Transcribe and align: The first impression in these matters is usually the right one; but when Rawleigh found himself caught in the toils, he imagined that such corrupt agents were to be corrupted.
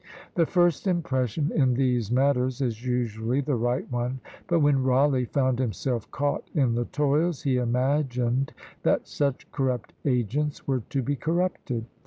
The 0.33 0.47
first 0.47 0.87
impression 0.87 1.51
in 1.53 1.75
these 1.75 2.09
matters 2.11 2.59
is 2.59 2.83
usually 2.83 3.39
the 3.39 3.53
right 3.53 3.85
one; 3.91 4.19
but 4.47 4.59
when 4.61 4.81
Rawleigh 4.81 5.25
found 5.27 5.59
himself 5.59 6.09
caught 6.09 6.49
in 6.55 6.73
the 6.73 6.85
toils, 6.85 7.43
he 7.43 7.57
imagined 7.57 8.51
that 8.81 9.07
such 9.07 9.51
corrupt 9.51 9.93
agents 10.03 10.65
were 10.67 10.81
to 10.89 11.03
be 11.03 11.15
corrupted. 11.15 11.85